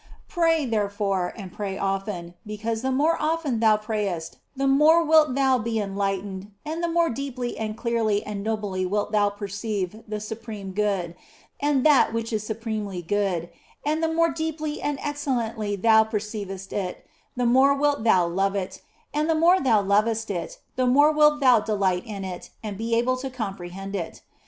Pray, 0.27 0.65
therefore, 0.65 1.31
and 1.37 1.51
pray 1.53 1.77
often, 1.77 2.33
because 2.43 2.81
the 2.81 2.91
more 2.91 3.21
often 3.21 3.59
thou 3.59 3.77
prayest 3.77 4.37
the 4.55 4.65
more 4.65 5.03
wilt 5.03 5.35
thou 5.35 5.59
be 5.59 5.79
enlightened 5.79 6.49
and 6.65 6.81
the 6.83 6.87
more 6.87 7.11
deeply 7.11 7.55
and 7.55 7.77
clearly 7.77 8.23
and 8.25 8.43
nobly 8.43 8.83
wilt 8.83 9.11
thou 9.11 9.29
perceive 9.29 10.01
the 10.07 10.19
supreme 10.19 10.71
Good, 10.71 11.13
and 11.59 11.85
that 11.85 12.13
which 12.13 12.33
is 12.33 12.41
supremely 12.43 13.03
good, 13.03 13.51
and 13.85 14.01
the 14.01 14.11
more 14.11 14.31
deeply 14.31 14.81
and 14.81 14.97
excellently 15.03 15.75
thou 15.75 16.03
perceivest 16.03 16.73
it 16.73 17.05
the 17.35 17.45
more 17.45 17.75
wilt 17.75 18.03
thou 18.03 18.25
love 18.27 18.55
it, 18.55 18.81
and 19.13 19.29
the 19.29 19.35
more 19.35 19.61
thou 19.61 19.83
lovest 19.83 20.31
it 20.31 20.57
the 20.77 20.87
more 20.87 21.11
wilt 21.11 21.41
thou 21.41 21.59
delight 21.59 22.07
in 22.07 22.25
it 22.25 22.49
and 22.63 22.75
be 22.75 22.95
able 22.95 23.17
to 23.17 23.29
comprehend 23.29 23.95
it. 23.95 24.23